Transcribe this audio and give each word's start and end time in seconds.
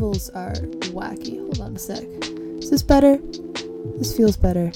levels 0.00 0.30
are 0.30 0.54
wacky. 0.94 1.38
Hold 1.38 1.60
on 1.60 1.76
a 1.76 1.78
sec. 1.78 2.02
Is 2.58 2.70
this 2.70 2.82
better? 2.82 3.18
This 3.98 4.16
feels 4.16 4.34
better. 4.34 4.72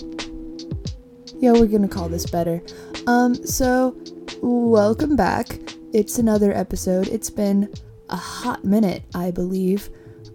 Yeah, 1.39 1.53
we're 1.53 1.67
gonna 1.67 1.89
call 1.89 2.11
this 2.11 2.27
better. 2.27 2.61
Um, 3.07 3.35
so 3.35 3.97
welcome 4.43 5.17
back. 5.17 5.61
It's 5.95 6.19
another 6.19 6.53
episode. 6.53 7.09
It's 7.09 7.31
been 7.31 7.73
a 8.11 8.17
hot 8.17 8.67
minute, 8.67 9.05
I 9.15 9.31
believe. 9.31 9.89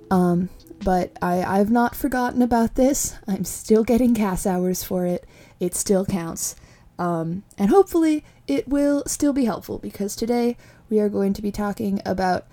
Um, 0.09 0.49
but 0.84 1.15
I, 1.21 1.43
I've 1.43 1.70
not 1.70 1.95
forgotten 1.95 2.41
about 2.41 2.73
this. 2.73 3.15
I'm 3.27 3.45
still 3.45 3.84
getting 3.84 4.15
CAS 4.15 4.48
hours 4.48 4.84
for 4.84 5.05
it. 5.05 5.23
It 5.59 5.76
still 5.76 6.03
counts. 6.03 6.55
Um, 6.98 7.43
and 7.59 7.70
hopefully 7.70 8.26
it 8.48 8.67
will 8.67 9.03
still 9.05 9.34
be 9.34 9.45
helpful 9.45 9.77
because 9.77 10.15
today 10.15 10.57
we 10.90 10.99
are 10.99 11.09
going 11.09 11.34
to 11.34 11.43
be 11.43 11.51
talking 11.51 12.01
about 12.07 12.48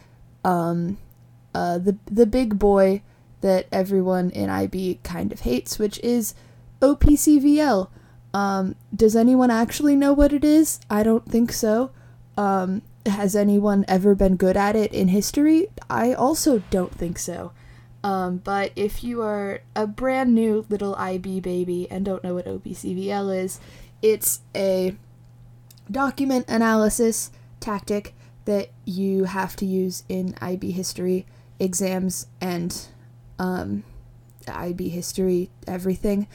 um, 0.44 0.98
uh, 1.56 1.78
the 1.78 1.96
the 2.04 2.26
big 2.26 2.58
boy 2.58 3.00
that 3.40 3.66
everyone 3.72 4.28
in 4.28 4.50
IB 4.50 5.00
kind 5.02 5.32
of 5.32 5.40
hates, 5.40 5.78
which 5.78 5.98
is 6.00 6.34
OPCVL. 6.82 7.88
Um, 8.34 8.74
does 8.94 9.16
anyone 9.16 9.50
actually 9.50 9.96
know 9.96 10.12
what 10.12 10.34
it 10.34 10.44
is? 10.44 10.80
I 10.90 11.02
don't 11.02 11.26
think 11.26 11.52
so. 11.52 11.92
Um, 12.36 12.82
has 13.06 13.34
anyone 13.34 13.86
ever 13.88 14.14
been 14.14 14.36
good 14.36 14.58
at 14.58 14.76
it 14.76 14.92
in 14.92 15.08
history? 15.08 15.68
I 15.88 16.12
also 16.12 16.62
don't 16.68 16.94
think 16.94 17.18
so. 17.18 17.52
Um, 18.04 18.36
but 18.36 18.72
if 18.76 19.02
you 19.02 19.22
are 19.22 19.62
a 19.74 19.86
brand 19.86 20.34
new 20.34 20.66
little 20.68 20.94
IB 20.96 21.40
baby 21.40 21.90
and 21.90 22.04
don't 22.04 22.22
know 22.22 22.34
what 22.34 22.44
OPCVL 22.44 23.34
is, 23.34 23.60
it's 24.02 24.42
a 24.54 24.94
document 25.90 26.44
analysis 26.48 27.30
tactic 27.60 28.14
that 28.44 28.68
you 28.84 29.24
have 29.24 29.56
to 29.56 29.64
use 29.64 30.04
in 30.10 30.34
IB 30.42 30.72
history 30.72 31.24
exams 31.58 32.26
and 32.40 32.86
um, 33.38 33.84
IB 34.48 34.88
history 34.88 35.50
everything, 35.66 36.26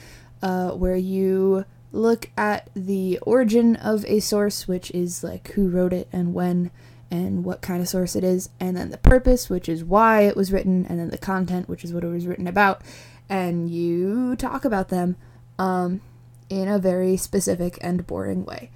uh, 0.42 0.70
where 0.70 0.96
you 0.96 1.64
look 1.92 2.30
at 2.36 2.70
the 2.74 3.18
origin 3.22 3.76
of 3.76 4.04
a 4.06 4.20
source, 4.20 4.66
which 4.66 4.90
is 4.92 5.22
like 5.22 5.48
who 5.52 5.68
wrote 5.68 5.92
it 5.92 6.08
and 6.12 6.34
when 6.34 6.70
and 7.10 7.44
what 7.44 7.60
kind 7.60 7.82
of 7.82 7.88
source 7.88 8.16
it 8.16 8.24
is, 8.24 8.48
and 8.58 8.74
then 8.74 8.88
the 8.88 8.96
purpose, 8.96 9.50
which 9.50 9.68
is 9.68 9.84
why 9.84 10.22
it 10.22 10.34
was 10.34 10.50
written, 10.50 10.86
and 10.88 10.98
then 10.98 11.10
the 11.10 11.18
content, 11.18 11.68
which 11.68 11.84
is 11.84 11.92
what 11.92 12.02
it 12.02 12.08
was 12.08 12.26
written 12.26 12.46
about, 12.46 12.80
and 13.28 13.68
you 13.68 14.34
talk 14.36 14.64
about 14.64 14.88
them 14.88 15.16
um, 15.58 16.00
in 16.48 16.68
a 16.68 16.78
very 16.78 17.18
specific 17.18 17.78
and 17.82 18.06
boring 18.06 18.46
way. 18.46 18.70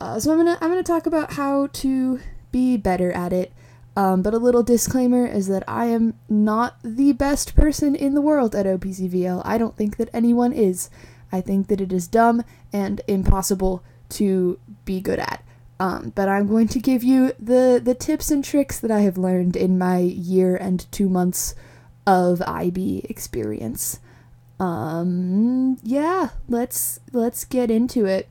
Uh, 0.00 0.18
so 0.18 0.32
I'm 0.32 0.38
gonna 0.38 0.58
I'm 0.60 0.68
gonna 0.68 0.82
talk 0.82 1.06
about 1.06 1.34
how 1.34 1.68
to 1.68 2.20
be 2.50 2.76
better 2.76 3.12
at 3.12 3.32
it. 3.32 3.52
Um, 3.96 4.20
but 4.20 4.34
a 4.34 4.38
little 4.38 4.62
disclaimer 4.62 5.26
is 5.26 5.48
that 5.48 5.64
I 5.66 5.86
am 5.86 6.14
not 6.28 6.76
the 6.84 7.12
best 7.12 7.56
person 7.56 7.94
in 7.94 8.14
the 8.14 8.20
world 8.20 8.54
at 8.54 8.66
OPCVL. 8.66 9.40
I 9.44 9.56
don't 9.56 9.74
think 9.74 9.96
that 9.96 10.10
anyone 10.12 10.52
is. 10.52 10.90
I 11.32 11.40
think 11.40 11.68
that 11.68 11.80
it 11.80 11.92
is 11.92 12.06
dumb 12.06 12.44
and 12.72 13.00
impossible 13.08 13.82
to 14.10 14.60
be 14.84 15.00
good 15.00 15.18
at. 15.18 15.42
Um, 15.80 16.12
but 16.14 16.28
I'm 16.28 16.46
going 16.46 16.68
to 16.68 16.78
give 16.78 17.02
you 17.02 17.32
the, 17.38 17.80
the 17.82 17.94
tips 17.94 18.30
and 18.30 18.44
tricks 18.44 18.78
that 18.80 18.90
I 18.90 19.00
have 19.00 19.18
learned 19.18 19.56
in 19.56 19.78
my 19.78 19.98
year 19.98 20.56
and 20.56 20.90
two 20.92 21.08
months 21.08 21.54
of 22.06 22.42
IB 22.46 23.06
experience. 23.08 23.98
Um, 24.58 25.78
yeah, 25.82 26.30
let's 26.48 27.00
let's 27.12 27.44
get 27.44 27.70
into 27.70 28.06
it. 28.06 28.28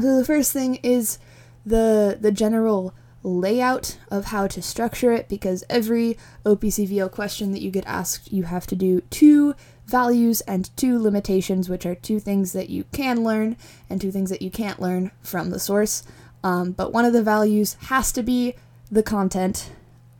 So 0.00 0.16
the 0.16 0.24
first 0.24 0.52
thing 0.52 0.76
is 0.76 1.18
the 1.66 2.16
the 2.18 2.32
general 2.32 2.94
layout 3.24 3.98
of 4.10 4.26
how 4.26 4.46
to 4.46 4.62
structure 4.62 5.10
it 5.12 5.28
because 5.28 5.64
every 5.68 6.16
OPCVL 6.44 7.10
question 7.10 7.52
that 7.52 7.62
you 7.62 7.70
get 7.70 7.86
asked, 7.86 8.32
you 8.32 8.44
have 8.44 8.66
to 8.68 8.76
do 8.76 9.00
two 9.10 9.54
values 9.86 10.40
and 10.42 10.74
two 10.76 10.98
limitations, 10.98 11.68
which 11.68 11.84
are 11.84 11.94
two 11.94 12.20
things 12.20 12.52
that 12.52 12.70
you 12.70 12.84
can 12.92 13.24
learn 13.24 13.56
and 13.90 14.00
two 14.00 14.12
things 14.12 14.30
that 14.30 14.42
you 14.42 14.50
can't 14.50 14.80
learn 14.80 15.10
from 15.22 15.50
the 15.50 15.58
source. 15.58 16.04
Um, 16.42 16.72
but 16.72 16.92
one 16.92 17.04
of 17.04 17.12
the 17.12 17.22
values 17.22 17.74
has 17.86 18.12
to 18.12 18.22
be 18.22 18.54
the 18.90 19.02
content 19.02 19.70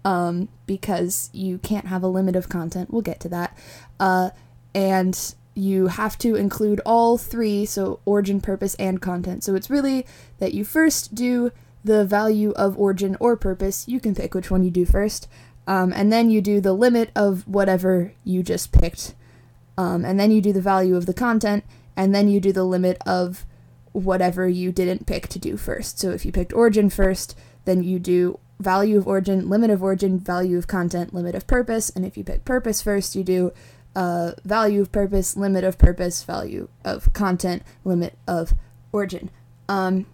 um, 0.04 0.48
because 0.66 1.31
you 1.32 1.59
can't 1.59 1.87
have 1.87 2.03
a 2.03 2.09
limit 2.09 2.37
of 2.37 2.48
content. 2.48 2.91
We'll 2.91 3.03
get 3.03 3.20
to 3.20 3.28
that. 3.31 3.56
Uh, 4.00 4.31
and 4.75 5.34
you 5.54 5.87
have 5.87 6.19
to 6.19 6.34
include 6.34 6.81
all 6.84 7.16
three, 7.16 7.64
so 7.64 8.00
origin, 8.04 8.41
purpose, 8.41 8.75
and 8.76 9.00
content. 9.00 9.44
So 9.44 9.54
it's 9.54 9.70
really 9.70 10.06
that 10.38 10.53
you 10.53 10.64
first 10.64 11.14
do 11.14 11.53
the 11.84 12.04
value 12.04 12.50
of 12.52 12.78
origin 12.78 13.16
or 13.20 13.36
purpose. 13.36 13.86
You 13.86 14.00
can 14.00 14.14
pick 14.14 14.34
which 14.34 14.50
one 14.50 14.64
you 14.64 14.70
do 14.70 14.86
first. 14.86 15.28
Um, 15.66 15.92
and 15.92 16.12
then 16.12 16.30
you 16.30 16.40
do 16.40 16.60
the 16.60 16.72
limit 16.72 17.10
of 17.14 17.46
whatever 17.46 18.12
you 18.24 18.42
just 18.42 18.72
picked. 18.72 19.14
Um, 19.76 20.04
and 20.04 20.18
then 20.18 20.30
you 20.30 20.40
do 20.40 20.52
the 20.52 20.60
value 20.60 20.96
of 20.96 21.06
the 21.06 21.14
content, 21.14 21.64
and 21.96 22.14
then 22.14 22.28
you 22.28 22.40
do 22.40 22.52
the 22.52 22.64
limit 22.64 22.98
of 23.06 23.44
whatever 23.92 24.48
you 24.48 24.72
didn't 24.72 25.06
pick 25.06 25.28
to 25.28 25.38
do 25.38 25.56
first. 25.56 25.98
So 25.98 26.10
if 26.10 26.24
you 26.24 26.32
picked 26.32 26.52
origin 26.52 26.90
first, 26.90 27.36
then 27.64 27.82
you 27.82 27.98
do 27.98 28.38
value 28.60 28.98
of 28.98 29.06
origin, 29.06 29.48
limit 29.48 29.70
of 29.70 29.82
origin, 29.82 30.18
value 30.18 30.58
of 30.58 30.66
content, 30.66 31.14
limit 31.14 31.34
of 31.34 31.46
purpose. 31.46 31.90
And 31.90 32.04
if 32.04 32.16
you 32.16 32.24
pick 32.24 32.44
purpose 32.44 32.82
first, 32.82 33.16
you 33.16 33.24
do 33.24 33.52
uh, 33.96 34.32
value 34.44 34.80
of 34.80 34.92
purpose, 34.92 35.36
limit 35.36 35.64
of 35.64 35.78
purpose, 35.78 36.22
value 36.22 36.68
of 36.84 37.12
content, 37.12 37.62
limit 37.84 38.16
of 38.26 38.54
origin. 38.92 39.30
Um, 39.68 40.06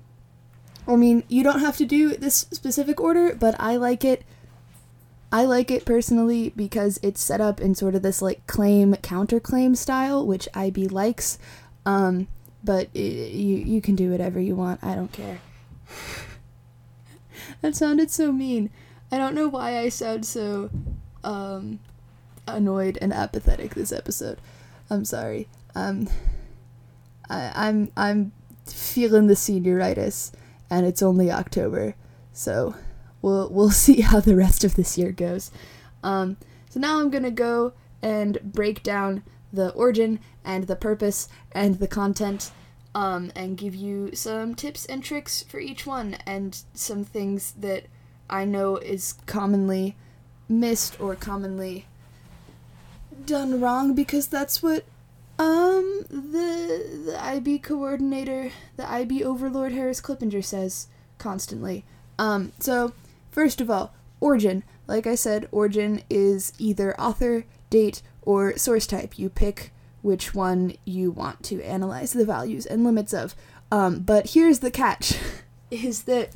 I 0.88 0.96
mean, 0.96 1.24
you 1.28 1.42
don't 1.42 1.60
have 1.60 1.76
to 1.78 1.84
do 1.84 2.16
this 2.16 2.46
specific 2.52 3.00
order, 3.00 3.34
but 3.34 3.54
I 3.58 3.76
like 3.76 4.04
it. 4.04 4.24
I 5.32 5.44
like 5.44 5.70
it 5.70 5.84
personally 5.84 6.52
because 6.56 6.98
it's 7.02 7.22
set 7.22 7.40
up 7.40 7.60
in 7.60 7.74
sort 7.74 7.94
of 7.94 8.02
this 8.02 8.20
like 8.20 8.46
claim 8.46 8.94
counterclaim 8.94 9.76
style, 9.76 10.26
which 10.26 10.48
IB 10.54 10.88
likes. 10.88 11.38
Um, 11.86 12.26
but 12.64 12.88
it, 12.94 13.32
you 13.32 13.56
you 13.56 13.80
can 13.80 13.94
do 13.94 14.10
whatever 14.10 14.40
you 14.40 14.56
want. 14.56 14.82
I 14.82 14.94
don't 14.94 15.12
care. 15.12 15.40
that 17.60 17.76
sounded 17.76 18.10
so 18.10 18.32
mean. 18.32 18.70
I 19.12 19.18
don't 19.18 19.34
know 19.34 19.48
why 19.48 19.78
I 19.78 19.88
sound 19.88 20.26
so 20.26 20.70
um, 21.24 21.80
annoyed 22.46 22.98
and 23.00 23.12
apathetic 23.12 23.74
this 23.74 23.92
episode. 23.92 24.38
I'm 24.88 25.04
sorry. 25.04 25.48
Um, 25.74 26.08
I, 27.28 27.52
I'm 27.54 27.92
I'm 27.96 28.32
feeling 28.66 29.26
the 29.26 29.34
senioritis 29.34 30.32
and 30.70 30.86
it's 30.86 31.02
only 31.02 31.30
October, 31.30 31.94
so 32.32 32.74
we'll 33.20 33.48
we'll 33.50 33.70
see 33.86 34.00
how 34.00 34.20
the 34.20 34.36
rest 34.36 34.64
of 34.64 34.74
this 34.74 34.96
year 34.96 35.12
goes. 35.12 35.50
Um, 36.02 36.36
so 36.70 36.80
now 36.80 37.00
I'm 37.00 37.10
gonna 37.10 37.30
go 37.30 37.72
and 38.00 38.40
break 38.42 38.82
down 38.82 39.22
the 39.52 39.70
origin 39.70 40.20
and 40.44 40.66
the 40.66 40.76
purpose 40.76 41.28
and 41.52 41.78
the 41.78 41.88
content, 41.88 42.52
um, 42.94 43.32
and 43.34 43.58
give 43.58 43.74
you 43.74 44.14
some 44.14 44.54
tips 44.54 44.86
and 44.86 45.02
tricks 45.02 45.42
for 45.42 45.60
each 45.60 45.86
one 45.86 46.14
and 46.26 46.62
some 46.74 47.04
things 47.04 47.52
that 47.52 47.86
I 48.28 48.44
know 48.44 48.76
is 48.76 49.14
commonly 49.26 49.96
missed 50.48 51.00
or 51.00 51.14
commonly 51.14 51.86
done 53.26 53.60
wrong 53.60 53.94
because 53.94 54.26
that's 54.28 54.62
what 54.62 54.84
um, 55.38 55.69
the 56.08 57.02
the 57.06 57.18
IB 57.20 57.58
coordinator, 57.58 58.50
the 58.76 58.90
IB 58.90 59.24
overlord 59.24 59.72
Harris 59.72 60.00
Clippinger 60.00 60.44
says 60.44 60.88
constantly. 61.18 61.84
Um, 62.18 62.52
so 62.58 62.92
first 63.30 63.60
of 63.60 63.70
all, 63.70 63.94
origin. 64.20 64.62
Like 64.86 65.06
I 65.06 65.14
said, 65.14 65.48
origin 65.52 66.02
is 66.10 66.52
either 66.58 66.98
author, 67.00 67.44
date, 67.70 68.02
or 68.22 68.56
source 68.56 68.86
type. 68.86 69.18
You 69.18 69.28
pick 69.28 69.72
which 70.02 70.34
one 70.34 70.74
you 70.84 71.10
want 71.10 71.42
to 71.44 71.62
analyze 71.62 72.12
the 72.12 72.24
values 72.24 72.66
and 72.66 72.84
limits 72.84 73.12
of. 73.12 73.34
Um, 73.70 74.00
but 74.00 74.30
here's 74.30 74.58
the 74.60 74.70
catch: 74.70 75.16
is 75.70 76.02
that 76.04 76.30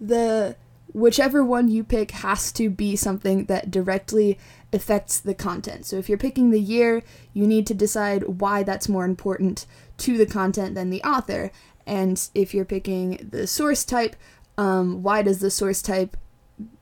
the 0.00 0.56
whichever 0.96 1.44
one 1.44 1.68
you 1.68 1.84
pick 1.84 2.10
has 2.10 2.50
to 2.50 2.70
be 2.70 2.96
something 2.96 3.44
that 3.44 3.70
directly 3.70 4.38
affects 4.72 5.20
the 5.20 5.34
content. 5.34 5.84
So 5.84 5.96
if 5.96 6.08
you're 6.08 6.16
picking 6.16 6.50
the 6.50 6.60
year, 6.60 7.02
you 7.34 7.46
need 7.46 7.66
to 7.66 7.74
decide 7.74 8.40
why 8.40 8.62
that's 8.62 8.88
more 8.88 9.04
important 9.04 9.66
to 9.98 10.16
the 10.16 10.24
content 10.24 10.74
than 10.74 10.88
the 10.88 11.02
author. 11.02 11.50
And 11.86 12.26
if 12.34 12.54
you're 12.54 12.64
picking 12.64 13.28
the 13.30 13.46
source 13.46 13.84
type, 13.84 14.16
um, 14.56 15.02
why 15.02 15.20
does 15.20 15.40
the 15.40 15.50
source 15.50 15.82
type 15.82 16.16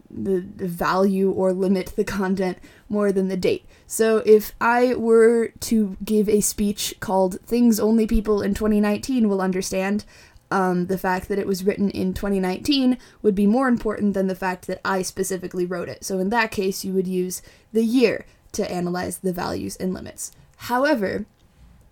the, 0.09 0.39
the 0.39 0.69
value 0.69 1.33
or 1.33 1.53
limit 1.53 1.95
the 1.97 2.05
content 2.05 2.59
more 2.89 3.11
than 3.11 3.27
the 3.27 3.37
date? 3.37 3.67
So 3.89 4.19
if 4.19 4.53
I 4.61 4.95
were 4.95 5.49
to 5.49 5.97
give 6.05 6.29
a 6.29 6.41
speech 6.41 6.95
called 7.01 7.41
Things 7.41 7.81
Only 7.81 8.07
People 8.07 8.43
in 8.43 8.55
2019 8.55 9.29
Will 9.29 9.43
Understand, 9.43 10.05
um, 10.55 10.87
the 10.87 10.97
fact 10.97 11.27
that 11.29 11.39
it 11.41 11.49
was 11.49 11.65
written 11.65 11.91
in 11.91 12.15
2019 12.15 12.97
would 13.23 13.35
be 13.35 13.45
more 13.45 13.67
important 13.67 14.15
than 14.15 14.29
the 14.29 14.37
fact 14.37 14.69
that 14.69 14.81
I 14.85 15.03
specifically 15.03 15.67
wrote 15.67 15.89
it. 15.89 16.05
So 16.05 16.21
in 16.21 16.31
that 16.31 16.53
case, 16.53 16.85
you 16.85 16.93
would 16.93 17.09
use 17.09 17.43
the 17.73 17.83
year 17.83 18.25
to 18.53 18.71
analyze 18.71 19.19
the 19.19 19.33
values 19.33 19.75
and 19.75 19.93
limits. 19.93 20.31
However, 20.57 21.27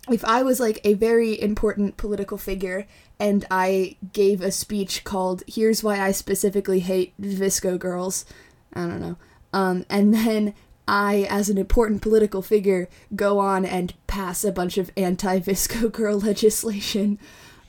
if 0.09 0.23
I 0.23 0.43
was 0.43 0.61
like 0.61 0.79
a 0.85 0.93
very 0.93 1.39
important 1.41 1.97
political 1.97 2.37
figure 2.37 2.87
and 3.19 3.45
I 3.51 3.97
gave 4.13 4.39
a 4.39 4.49
speech 4.49 5.03
called 5.03 5.43
Here's 5.45 5.83
Why 5.83 5.99
I 5.99 6.11
Specifically 6.11 6.79
Hate 6.79 7.13
VSCO 7.19 7.77
Girls, 7.77 8.23
I 8.71 8.87
don't 8.87 9.01
know. 9.01 9.17
Um, 9.51 9.85
and 9.89 10.13
then 10.13 10.53
I, 10.87 11.27
as 11.29 11.49
an 11.49 11.57
important 11.57 12.01
political 12.01 12.41
figure, 12.41 12.87
go 13.13 13.39
on 13.39 13.65
and 13.65 13.93
pass 14.07 14.45
a 14.45 14.53
bunch 14.53 14.77
of 14.77 14.89
anti-VSCO 14.95 15.91
girl 15.91 16.17
legislation, 16.17 17.19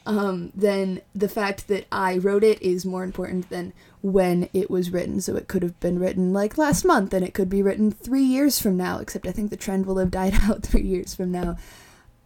um, 0.07 0.53
then 0.55 1.01
the 1.15 1.29
fact 1.29 1.69
that 1.69 1.87
I 1.91 2.19
wrote 2.19 2.45
it 2.45 2.61
is 2.61 2.85
more 2.85 3.05
important 3.05 3.49
than 3.49 3.73
when 4.03 4.51
it 4.53 4.71
was 4.71 4.91
written. 4.91 5.21
So 5.21 5.35
it 5.37 5.49
could 5.49 5.63
have 5.63 5.79
been 5.81 5.99
written 5.99 6.33
like 6.33 6.59
last 6.59 6.85
month 6.85 7.15
and 7.15 7.25
it 7.25 7.33
could 7.33 7.49
be 7.49 7.63
written 7.63 7.91
three 7.91 8.23
years 8.23 8.61
from 8.61 8.77
now, 8.77 8.99
except 8.99 9.27
I 9.27 9.33
think 9.33 9.51
the 9.51 9.57
trend 9.57 9.87
will 9.87 9.99
have 9.99 10.11
died 10.11 10.35
out 10.43 10.63
three 10.63 10.83
years 10.83 11.15
from 11.15 11.33
now. 11.33 11.57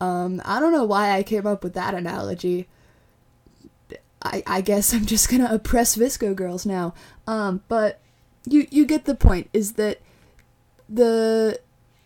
Um, 0.00 0.42
I 0.44 0.60
don't 0.60 0.72
know 0.72 0.84
why 0.84 1.12
I 1.12 1.22
came 1.22 1.46
up 1.46 1.62
with 1.62 1.74
that 1.74 1.94
analogy. 1.94 2.68
I, 4.22 4.42
I 4.46 4.60
guess 4.60 4.92
I'm 4.92 5.06
just 5.06 5.28
gonna 5.30 5.48
oppress 5.50 5.96
VSCO 5.96 6.34
girls 6.34 6.66
now. 6.66 6.94
Um, 7.26 7.62
but 7.68 8.00
you 8.44 8.66
you 8.70 8.84
get 8.84 9.04
the 9.04 9.14
point. 9.14 9.48
Is 9.52 9.74
that 9.74 10.00
the 10.88 11.60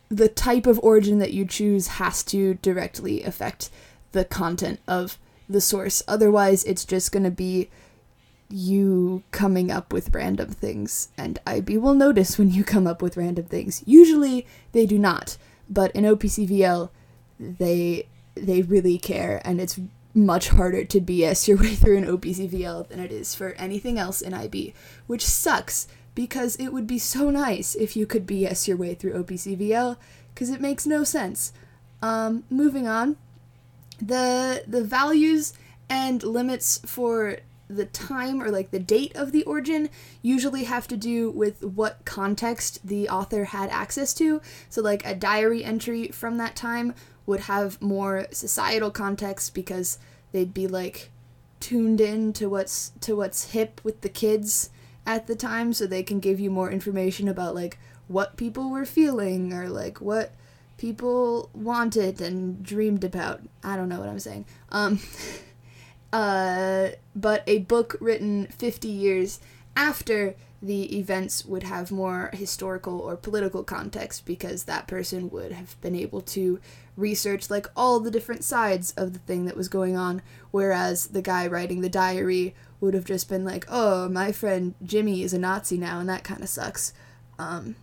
the 0.09 0.29
type 0.29 0.67
of 0.67 0.79
origin 0.83 1.19
that 1.21 1.33
you 1.33 1.47
choose 1.47 1.87
has 1.87 2.23
to 2.25 2.55
directly 2.55 3.23
affect 3.23 3.71
the 4.13 4.25
content 4.27 4.81
of 4.87 5.19
the 5.49 5.61
source. 5.61 6.03
Otherwise, 6.09 6.65
it's 6.65 6.85
just 6.85 7.13
gonna 7.13 7.31
be 7.31 7.69
you 8.49 9.23
coming 9.31 9.71
up 9.71 9.93
with 9.93 10.15
random 10.15 10.51
things, 10.51 11.09
and 11.17 11.39
IB 11.47 11.79
will 11.79 11.95
notice 11.95 12.39
when 12.39 12.51
you 12.51 12.65
come 12.65 12.87
up 12.87 13.01
with 13.01 13.17
random 13.17 13.45
things. 13.47 13.83
Usually, 13.87 14.47
they 14.73 14.87
do 14.87 14.99
not, 14.99 15.39
but 15.69 15.91
in 15.93 16.05
OPCVL, 16.05 16.91
they 17.39 18.07
they 18.35 18.63
really 18.63 18.99
care, 18.99 19.41
and 19.45 19.61
it's 19.61 19.79
much 20.15 20.49
harder 20.51 20.85
to 20.85 21.01
BS 21.01 21.49
your 21.49 21.57
way 21.59 21.75
through 21.75 21.99
an 21.99 22.07
OPCVL 22.07 22.89
than 22.89 23.01
it 23.01 23.11
is 23.11 23.35
for 23.35 23.53
anything 23.53 23.99
else 23.99 24.21
in 24.21 24.35
IB, 24.35 24.75
which 25.07 25.25
sucks 25.25 25.89
because 26.15 26.57
it 26.57 26.69
would 26.69 26.87
be 26.87 26.99
so 26.99 27.31
nice 27.31 27.75
if 27.75 27.97
you 27.97 28.07
could 28.07 28.27
BS 28.27 28.69
your 28.69 28.77
way 28.77 28.95
through 28.95 29.23
OPCVL 29.23 29.97
because 30.35 30.51
it 30.51 30.61
makes 30.61 30.87
no 30.87 31.05
sense. 31.05 31.53
Um, 32.03 32.45
moving 32.51 32.87
on, 32.87 33.17
the 34.05 34.65
the 34.67 34.83
values 34.83 35.55
and 35.89 36.23
limits 36.23 36.81
for 36.85 37.39
the 37.69 37.85
time 37.87 38.43
or 38.43 38.51
like 38.51 38.71
the 38.71 38.79
date 38.79 39.15
of 39.17 39.33
the 39.33 39.45
origin 39.45 39.89
usually 40.21 40.65
have 40.65 40.87
to 40.89 40.97
do 40.97 41.31
with 41.31 41.65
what 41.65 42.05
context 42.05 42.87
the 42.87 43.09
author 43.09 43.45
had 43.45 43.71
access 43.71 44.13
to. 44.15 44.41
So, 44.69 44.83
like 44.83 45.07
a 45.07 45.15
diary 45.15 45.65
entry 45.65 46.09
from 46.09 46.37
that 46.39 46.57
time 46.57 46.95
would 47.25 47.41
have 47.41 47.81
more 47.81 48.27
societal 48.31 48.91
context 48.91 49.55
because 49.55 49.99
they'd 50.33 50.53
be 50.53 50.67
like 50.67 51.11
tuned 51.61 52.01
in 52.01 52.33
to 52.35 52.49
what's 52.49 52.91
to 53.01 53.15
what's 53.15 53.53
hip 53.53 53.81
with 53.85 54.01
the 54.01 54.09
kids 54.09 54.71
at 55.07 55.27
the 55.27 55.37
time 55.37 55.73
so 55.73 55.87
they 55.87 56.03
can 56.03 56.19
give 56.21 56.41
you 56.41 56.51
more 56.51 56.71
information 56.71 57.29
about 57.29 57.55
like 57.55 57.79
what 58.09 58.37
people 58.37 58.71
were 58.71 58.85
feeling 58.85 59.53
or 59.53 59.69
like 59.69 60.01
what 60.01 60.33
people 60.83 61.49
wanted 61.55 62.21
and 62.21 62.61
dreamed 62.61 63.05
about. 63.05 63.41
I 63.63 63.77
don't 63.77 63.89
know 63.89 64.01
what 64.01 64.09
I'm 64.09 64.19
saying. 64.19 64.47
Um 64.71 64.99
uh 66.13 66.89
but 67.15 67.45
a 67.47 67.59
book 67.61 67.97
written 68.01 68.49
50 68.49 68.89
years 68.89 69.39
after 69.77 70.35
the 70.61 70.99
events 70.99 71.45
would 71.45 71.63
have 71.63 71.93
more 71.93 72.31
historical 72.33 72.99
or 72.99 73.17
political 73.17 73.63
context 73.63 74.27
because 74.27 74.65
that 74.65 74.89
person 74.89 75.31
would 75.31 75.53
have 75.53 75.81
been 75.81 75.95
able 75.95 76.21
to 76.21 76.61
research 76.97 77.49
like 77.49 77.69
all 77.77 78.01
the 78.01 78.11
different 78.11 78.43
sides 78.43 78.93
of 78.97 79.13
the 79.13 79.19
thing 79.21 79.45
that 79.47 79.57
was 79.57 79.69
going 79.69 79.97
on 79.97 80.21
whereas 80.51 81.07
the 81.09 81.23
guy 81.23 81.47
writing 81.47 81.81
the 81.81 81.89
diary 81.89 82.55
would 82.81 82.93
have 82.93 83.05
just 83.05 83.29
been 83.29 83.45
like 83.45 83.65
oh 83.69 84.09
my 84.09 84.31
friend 84.31 84.75
jimmy 84.85 85.23
is 85.23 85.33
a 85.33 85.39
nazi 85.39 85.79
now 85.79 85.99
and 86.01 86.09
that 86.09 86.23
kind 86.23 86.43
of 86.43 86.49
sucks 86.49 86.93
um, 87.39 87.75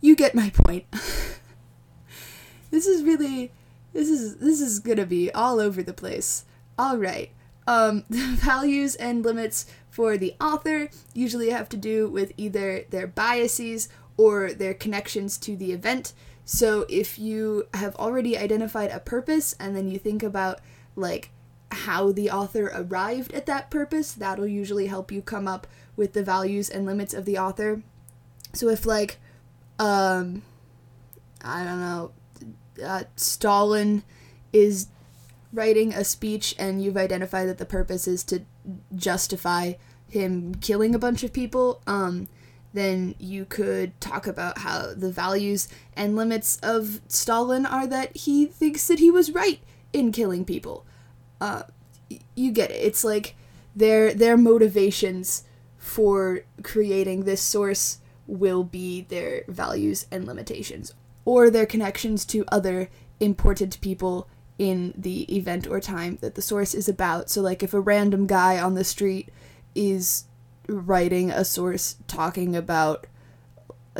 you 0.00 0.16
get 0.16 0.34
my 0.34 0.50
point 0.50 0.86
this 2.70 2.86
is 2.86 3.02
really 3.02 3.52
this 3.92 4.08
is 4.08 4.36
this 4.36 4.60
is 4.60 4.78
gonna 4.80 5.06
be 5.06 5.30
all 5.32 5.60
over 5.60 5.82
the 5.82 5.92
place 5.92 6.44
all 6.78 6.96
right 6.96 7.30
um, 7.66 8.04
the 8.10 8.18
values 8.18 8.96
and 8.96 9.24
limits 9.24 9.66
for 9.90 10.16
the 10.16 10.34
author 10.40 10.88
usually 11.14 11.50
have 11.50 11.68
to 11.70 11.76
do 11.76 12.08
with 12.08 12.32
either 12.36 12.84
their 12.90 13.06
biases 13.06 13.88
or 14.16 14.52
their 14.52 14.74
connections 14.74 15.38
to 15.38 15.56
the 15.56 15.72
event. 15.72 16.12
So 16.44 16.84
if 16.88 17.18
you 17.18 17.68
have 17.74 17.94
already 17.96 18.36
identified 18.36 18.90
a 18.90 19.00
purpose 19.00 19.54
and 19.60 19.76
then 19.76 19.88
you 19.88 19.98
think 19.98 20.22
about 20.22 20.60
like 20.96 21.30
how 21.70 22.10
the 22.10 22.30
author 22.30 22.72
arrived 22.74 23.32
at 23.32 23.46
that 23.46 23.70
purpose, 23.70 24.12
that'll 24.12 24.46
usually 24.46 24.86
help 24.86 25.12
you 25.12 25.22
come 25.22 25.46
up 25.46 25.66
with 25.96 26.12
the 26.12 26.24
values 26.24 26.68
and 26.68 26.86
limits 26.86 27.14
of 27.14 27.24
the 27.24 27.38
author. 27.38 27.82
So 28.52 28.68
if 28.68 28.84
like 28.84 29.18
um 29.78 30.42
I 31.42 31.64
don't 31.64 31.80
know 31.80 32.10
uh, 32.84 33.04
Stalin 33.16 34.02
is 34.52 34.88
writing 35.52 35.92
a 35.92 36.04
speech 36.04 36.54
and 36.58 36.82
you've 36.82 36.96
identified 36.96 37.48
that 37.48 37.58
the 37.58 37.66
purpose 37.66 38.06
is 38.06 38.22
to 38.24 38.42
justify 38.94 39.72
him 40.08 40.54
killing 40.56 40.94
a 40.94 40.98
bunch 40.98 41.22
of 41.22 41.32
people, 41.32 41.80
um, 41.86 42.28
then 42.72 43.14
you 43.18 43.44
could 43.44 43.98
talk 44.00 44.26
about 44.26 44.58
how 44.58 44.92
the 44.94 45.10
values 45.10 45.68
and 45.94 46.16
limits 46.16 46.58
of 46.62 47.00
Stalin 47.08 47.66
are 47.66 47.86
that 47.86 48.16
he 48.16 48.46
thinks 48.46 48.86
that 48.86 48.98
he 48.98 49.10
was 49.10 49.32
right 49.32 49.60
in 49.92 50.12
killing 50.12 50.44
people. 50.44 50.84
Uh, 51.40 51.62
you 52.34 52.52
get 52.52 52.70
it. 52.70 52.82
It's 52.82 53.02
like 53.02 53.34
their 53.74 54.12
their 54.12 54.36
motivations 54.36 55.44
for 55.78 56.40
creating 56.62 57.24
this 57.24 57.40
source 57.40 57.98
will 58.26 58.62
be 58.62 59.02
their 59.02 59.42
values 59.48 60.06
and 60.10 60.26
limitations 60.26 60.94
or 61.24 61.50
their 61.50 61.66
connections 61.66 62.24
to 62.26 62.44
other 62.48 62.88
important 63.20 63.80
people 63.80 64.28
in 64.58 64.92
the 64.96 65.22
event 65.34 65.66
or 65.66 65.80
time 65.80 66.18
that 66.20 66.34
the 66.34 66.42
source 66.42 66.74
is 66.74 66.88
about. 66.88 67.30
So, 67.30 67.40
like, 67.40 67.62
if 67.62 67.72
a 67.72 67.80
random 67.80 68.26
guy 68.26 68.58
on 68.58 68.74
the 68.74 68.84
street 68.84 69.30
is 69.74 70.24
writing 70.68 71.30
a 71.30 71.44
source 71.44 71.96
talking 72.06 72.54
about 72.54 73.06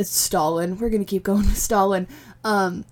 Stalin, 0.03 0.79
we're 0.79 0.91
gonna 0.91 1.05
keep 1.05 1.23
going 1.23 1.39
with 1.47 1.57
Stalin, 1.57 2.07
um, 2.45 2.85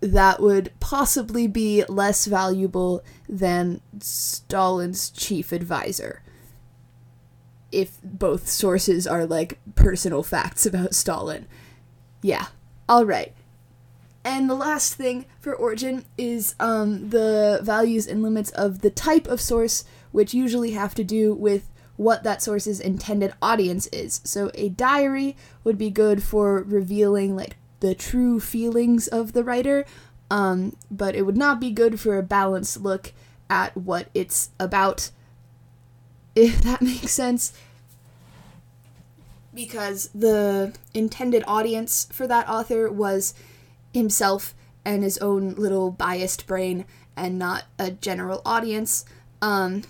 that 0.00 0.40
would 0.40 0.70
possibly 0.80 1.46
be 1.46 1.84
less 1.88 2.26
valuable 2.26 3.02
than 3.28 3.80
Stalin's 4.00 5.10
chief 5.10 5.52
advisor. 5.52 6.22
If 7.72 7.98
both 8.02 8.48
sources 8.48 9.06
are 9.06 9.26
like 9.26 9.58
personal 9.74 10.22
facts 10.22 10.64
about 10.66 10.94
Stalin. 10.94 11.46
Yeah, 12.22 12.46
alright. 12.88 13.34
And 14.24 14.48
the 14.48 14.54
last 14.54 14.94
thing 14.94 15.26
for 15.38 15.54
origin 15.54 16.06
is 16.16 16.54
um, 16.58 17.10
the 17.10 17.60
values 17.62 18.06
and 18.06 18.22
limits 18.22 18.50
of 18.50 18.80
the 18.80 18.90
type 18.90 19.26
of 19.26 19.40
source, 19.40 19.84
which 20.12 20.32
usually 20.32 20.70
have 20.70 20.94
to 20.94 21.04
do 21.04 21.34
with 21.34 21.70
what 21.96 22.22
that 22.24 22.42
source's 22.42 22.80
intended 22.80 23.34
audience 23.42 23.86
is. 23.88 24.22
So 24.24 24.50
a 24.54 24.70
diary 24.70 25.36
would 25.62 25.76
be 25.76 25.90
good 25.90 26.22
for 26.22 26.62
revealing 26.62 27.36
like 27.36 27.56
the 27.80 27.94
true 27.94 28.40
feelings 28.40 29.08
of 29.08 29.34
the 29.34 29.44
writer, 29.44 29.84
um, 30.30 30.74
but 30.90 31.14
it 31.14 31.22
would 31.22 31.36
not 31.36 31.60
be 31.60 31.70
good 31.70 32.00
for 32.00 32.16
a 32.16 32.22
balanced 32.22 32.80
look 32.80 33.12
at 33.50 33.76
what 33.76 34.08
it's 34.14 34.50
about. 34.58 35.10
If 36.34 36.62
that 36.62 36.80
makes 36.80 37.12
sense. 37.12 37.52
Because 39.54 40.08
the 40.14 40.74
intended 40.94 41.44
audience 41.46 42.08
for 42.10 42.26
that 42.26 42.48
author 42.48 42.90
was 42.90 43.34
himself 43.94 44.54
and 44.84 45.02
his 45.02 45.16
own 45.18 45.54
little 45.54 45.90
biased 45.90 46.46
brain 46.46 46.84
and 47.16 47.38
not 47.38 47.64
a 47.78 47.90
general 47.90 48.42
audience. 48.44 49.04
Um, 49.40 49.84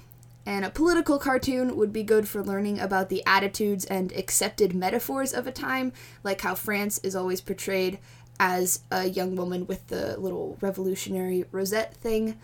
and 0.47 0.65
a 0.65 0.71
political 0.71 1.19
cartoon 1.19 1.77
would 1.77 1.93
be 1.93 2.03
good 2.03 2.29
for 2.29 2.45
learning 2.45 2.79
about 2.79 3.09
the 3.09 3.23
attitudes 3.27 3.85
and 3.87 4.13
accepted 4.13 4.75
metaphors 4.75 5.33
of 5.33 5.47
a 5.47 5.53
time, 5.53 5.93
like 6.23 6.43
how 6.43 6.55
France 6.55 6.99
is 6.99 7.17
always 7.17 7.41
portrayed 7.41 7.99
as 8.39 8.81
a 8.91 9.09
young 9.09 9.37
woman 9.37 9.67
with 9.67 9.87
the 9.89 10.19
little 10.19 10.59
revolutionary 10.61 11.45
rosette 11.51 11.95
thing 11.95 12.39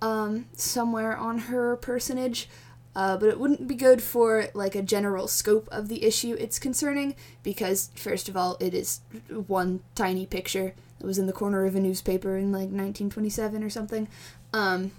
um, 0.00 0.46
somewhere 0.54 1.16
on 1.16 1.38
her 1.38 1.76
personage. 1.76 2.48
Uh, 2.94 3.16
but 3.16 3.28
it 3.28 3.40
wouldn't 3.40 3.66
be 3.66 3.74
good 3.74 4.02
for 4.02 4.48
like 4.52 4.74
a 4.74 4.82
general 4.82 5.26
scope 5.26 5.66
of 5.72 5.88
the 5.88 6.04
issue 6.04 6.36
it's 6.38 6.58
concerning 6.58 7.14
because 7.42 7.90
first 7.94 8.28
of 8.28 8.36
all 8.36 8.58
it 8.60 8.74
is 8.74 9.00
one 9.46 9.80
tiny 9.94 10.26
picture 10.26 10.74
it 11.02 11.06
was 11.06 11.18
in 11.18 11.26
the 11.26 11.32
corner 11.32 11.64
of 11.64 11.74
a 11.74 11.80
newspaper 11.80 12.36
in 12.36 12.52
like 12.52 12.70
1927 12.70 13.64
or 13.64 13.70
something. 13.70 14.08
Um, 14.52 14.92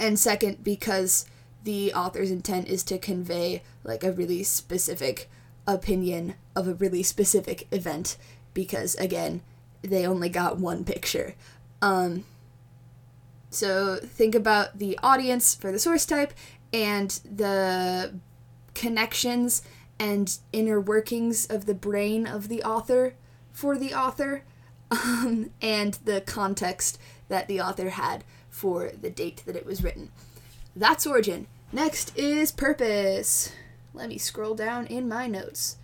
and 0.00 0.18
second, 0.18 0.64
because 0.64 1.26
the 1.64 1.92
author's 1.92 2.30
intent 2.30 2.68
is 2.68 2.82
to 2.84 2.98
convey 2.98 3.62
like 3.84 4.02
a 4.02 4.12
really 4.12 4.42
specific 4.42 5.30
opinion 5.66 6.34
of 6.56 6.66
a 6.66 6.74
really 6.74 7.04
specific 7.04 7.68
event 7.70 8.16
because 8.52 8.96
again 8.96 9.40
they 9.82 10.04
only 10.04 10.28
got 10.28 10.58
one 10.58 10.82
picture 10.82 11.36
um, 11.82 12.24
so 13.48 14.00
think 14.02 14.34
about 14.34 14.80
the 14.80 14.98
audience 15.04 15.54
for 15.54 15.70
the 15.70 15.78
source 15.78 16.04
type 16.04 16.34
and 16.72 17.20
the 17.24 18.12
connections 18.74 19.62
and 20.00 20.38
inner 20.52 20.80
workings 20.80 21.46
of 21.46 21.66
the 21.66 21.74
brain 21.74 22.26
of 22.26 22.48
the 22.48 22.62
author 22.64 23.14
for 23.52 23.76
the 23.76 23.94
author, 23.94 24.44
um, 24.92 25.50
and 25.60 25.98
the 26.04 26.20
context 26.20 26.98
that 27.28 27.48
the 27.48 27.60
author 27.60 27.90
had 27.90 28.24
for 28.50 28.90
the 28.90 29.10
date 29.10 29.42
that 29.46 29.56
it 29.56 29.66
was 29.66 29.82
written. 29.82 30.10
That's 30.76 31.06
origin. 31.06 31.46
Next 31.72 32.16
is 32.16 32.52
purpose. 32.52 33.52
Let 33.94 34.08
me 34.08 34.18
scroll 34.18 34.54
down 34.54 34.86
in 34.86 35.08
my 35.08 35.26
notes. 35.26 35.76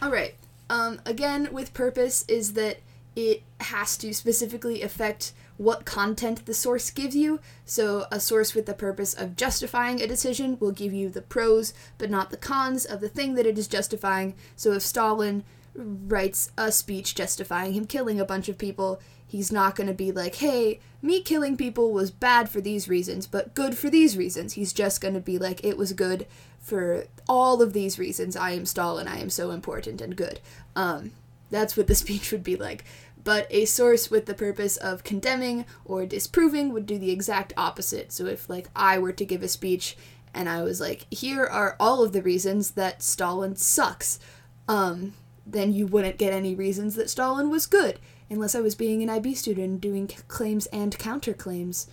All 0.00 0.10
right. 0.10 0.34
Um, 0.68 1.00
again, 1.04 1.48
with 1.52 1.74
purpose 1.74 2.24
is 2.28 2.54
that 2.54 2.80
it 3.14 3.42
has 3.60 3.96
to 3.98 4.14
specifically 4.14 4.82
affect 4.82 5.32
what 5.58 5.84
content 5.84 6.46
the 6.46 6.54
source 6.54 6.90
gives 6.90 7.14
you. 7.14 7.40
So, 7.64 8.06
a 8.10 8.18
source 8.18 8.54
with 8.54 8.66
the 8.66 8.74
purpose 8.74 9.12
of 9.14 9.36
justifying 9.36 10.00
a 10.00 10.06
decision 10.06 10.56
will 10.58 10.72
give 10.72 10.92
you 10.92 11.08
the 11.08 11.22
pros 11.22 11.74
but 11.98 12.10
not 12.10 12.30
the 12.30 12.36
cons 12.36 12.84
of 12.84 13.00
the 13.00 13.08
thing 13.08 13.34
that 13.34 13.46
it 13.46 13.58
is 13.58 13.68
justifying. 13.68 14.34
So, 14.56 14.72
if 14.72 14.82
Stalin 14.82 15.44
writes 15.74 16.50
a 16.56 16.70
speech 16.70 17.14
justifying 17.14 17.72
him 17.72 17.86
killing 17.86 18.20
a 18.20 18.24
bunch 18.24 18.48
of 18.48 18.58
people, 18.58 19.00
he's 19.26 19.50
not 19.50 19.74
going 19.74 19.86
to 19.86 19.94
be 19.94 20.12
like, 20.12 20.36
hey, 20.36 20.80
me 21.00 21.22
killing 21.22 21.56
people 21.56 21.92
was 21.92 22.10
bad 22.10 22.48
for 22.48 22.60
these 22.60 22.88
reasons, 22.88 23.26
but 23.26 23.54
good 23.54 23.76
for 23.76 23.88
these 23.90 24.16
reasons. 24.16 24.54
He's 24.54 24.72
just 24.72 25.00
going 25.00 25.14
to 25.14 25.20
be 25.20 25.38
like, 25.38 25.64
it 25.64 25.76
was 25.76 25.92
good 25.92 26.26
for 26.60 27.06
all 27.28 27.62
of 27.62 27.72
these 27.72 27.98
reasons. 27.98 28.36
I 28.36 28.52
am 28.52 28.66
Stalin. 28.66 29.08
I 29.08 29.18
am 29.18 29.30
so 29.30 29.50
important 29.50 30.00
and 30.00 30.16
good. 30.16 30.40
Um, 30.76 31.12
that's 31.50 31.76
what 31.76 31.86
the 31.86 31.94
speech 31.96 32.30
would 32.32 32.44
be 32.44 32.56
like 32.56 32.84
but 33.24 33.46
a 33.50 33.64
source 33.64 34.10
with 34.10 34.26
the 34.26 34.34
purpose 34.34 34.76
of 34.76 35.04
condemning 35.04 35.64
or 35.84 36.06
disproving 36.06 36.72
would 36.72 36.86
do 36.86 36.98
the 36.98 37.10
exact 37.10 37.52
opposite. 37.56 38.12
So 38.12 38.26
if 38.26 38.48
like 38.48 38.68
I 38.74 38.98
were 38.98 39.12
to 39.12 39.24
give 39.24 39.42
a 39.42 39.48
speech 39.48 39.96
and 40.34 40.48
I 40.48 40.62
was 40.62 40.80
like, 40.80 41.06
here 41.10 41.44
are 41.44 41.76
all 41.78 42.02
of 42.02 42.12
the 42.12 42.22
reasons 42.22 42.72
that 42.72 43.02
Stalin 43.02 43.56
sucks, 43.56 44.18
um, 44.66 45.14
then 45.46 45.72
you 45.72 45.86
wouldn't 45.86 46.18
get 46.18 46.32
any 46.32 46.54
reasons 46.54 46.94
that 46.94 47.10
Stalin 47.10 47.50
was 47.50 47.66
good, 47.66 47.98
unless 48.30 48.54
I 48.54 48.60
was 48.60 48.74
being 48.74 49.02
an 49.02 49.10
IB 49.10 49.34
student 49.34 49.80
doing 49.80 50.08
claims 50.28 50.66
and 50.66 50.96
counterclaims. 50.98 51.86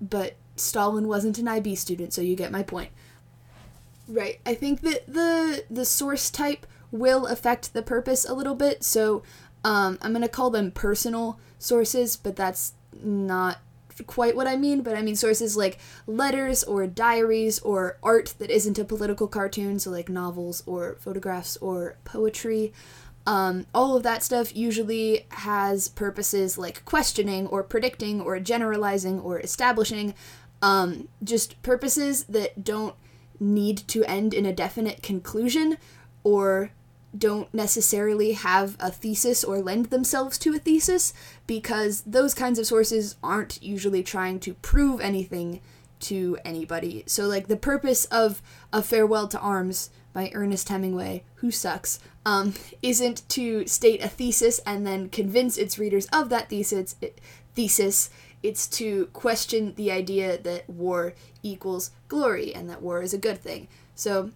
But 0.00 0.36
Stalin 0.56 1.08
wasn't 1.08 1.38
an 1.38 1.48
IB 1.48 1.74
student, 1.76 2.12
so 2.12 2.20
you 2.20 2.36
get 2.36 2.52
my 2.52 2.62
point. 2.62 2.90
Right. 4.06 4.38
I 4.44 4.54
think 4.54 4.82
that 4.82 5.06
the 5.06 5.64
the 5.70 5.84
source 5.84 6.30
type 6.30 6.66
will 6.90 7.26
affect 7.26 7.72
the 7.72 7.82
purpose 7.82 8.28
a 8.28 8.34
little 8.34 8.54
bit. 8.54 8.84
So 8.84 9.22
um, 9.64 9.98
I'm 10.02 10.12
to 10.22 10.28
call 10.28 10.50
them 10.50 10.70
personal 10.70 11.40
sources, 11.58 12.16
but 12.16 12.36
that's 12.36 12.74
not 13.02 13.58
quite 14.06 14.36
what 14.36 14.46
I 14.46 14.56
mean, 14.56 14.82
but 14.82 14.96
I 14.96 15.02
mean 15.02 15.16
sources 15.16 15.56
like 15.56 15.78
letters 16.06 16.64
or 16.64 16.86
diaries 16.86 17.58
or 17.60 17.98
art 18.02 18.34
that 18.38 18.50
isn't 18.50 18.78
a 18.78 18.84
political 18.84 19.26
cartoon, 19.28 19.78
so 19.78 19.90
like 19.90 20.08
novels 20.08 20.62
or 20.66 20.96
photographs 21.00 21.56
or 21.58 21.96
poetry. 22.04 22.72
Um, 23.26 23.66
all 23.74 23.96
of 23.96 24.02
that 24.02 24.22
stuff 24.22 24.54
usually 24.54 25.26
has 25.30 25.88
purposes 25.88 26.58
like 26.58 26.84
questioning 26.84 27.46
or 27.46 27.62
predicting 27.62 28.20
or 28.20 28.38
generalizing 28.38 29.20
or 29.20 29.40
establishing, 29.40 30.14
um, 30.60 31.08
just 31.22 31.60
purposes 31.62 32.24
that 32.24 32.64
don't 32.64 32.94
need 33.40 33.78
to 33.88 34.04
end 34.04 34.34
in 34.34 34.46
a 34.46 34.52
definite 34.52 35.02
conclusion 35.02 35.78
or 36.22 36.70
don't 37.16 37.52
necessarily 37.54 38.32
have 38.32 38.76
a 38.80 38.90
thesis 38.90 39.44
or 39.44 39.60
lend 39.60 39.86
themselves 39.86 40.38
to 40.38 40.54
a 40.54 40.58
thesis 40.58 41.12
because 41.46 42.02
those 42.02 42.34
kinds 42.34 42.58
of 42.58 42.66
sources 42.66 43.16
aren't 43.22 43.62
usually 43.62 44.02
trying 44.02 44.40
to 44.40 44.54
prove 44.54 45.00
anything 45.00 45.60
to 46.00 46.38
anybody. 46.44 47.04
So, 47.06 47.26
like, 47.26 47.48
the 47.48 47.56
purpose 47.56 48.04
of 48.06 48.42
A 48.72 48.82
Farewell 48.82 49.28
to 49.28 49.38
Arms 49.38 49.90
by 50.12 50.30
Ernest 50.34 50.68
Hemingway, 50.68 51.24
who 51.36 51.50
sucks, 51.50 51.98
um, 52.26 52.54
isn't 52.82 53.28
to 53.30 53.66
state 53.66 54.02
a 54.02 54.08
thesis 54.08 54.60
and 54.66 54.86
then 54.86 55.08
convince 55.08 55.56
its 55.56 55.78
readers 55.78 56.06
of 56.06 56.28
that 56.28 56.48
thesis. 56.48 56.96
It, 57.00 57.20
thesis. 57.54 58.10
It's 58.42 58.66
to 58.68 59.06
question 59.14 59.74
the 59.76 59.90
idea 59.90 60.36
that 60.36 60.68
war 60.68 61.14
equals 61.42 61.92
glory 62.08 62.54
and 62.54 62.68
that 62.68 62.82
war 62.82 63.00
is 63.00 63.14
a 63.14 63.18
good 63.18 63.40
thing. 63.40 63.68
So, 63.94 64.30